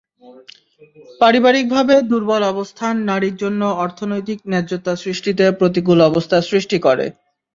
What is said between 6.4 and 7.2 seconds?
সৃষ্টি করে।